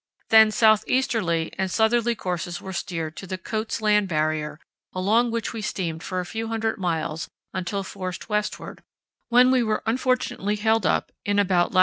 [0.29, 4.59] Then south easterly and southerly courses were steered to the Coats' Land barrier,
[4.93, 8.81] along which we steamed for a few hundred miles until forced westward,
[9.29, 11.79] when we were unfortunately held up in about lat.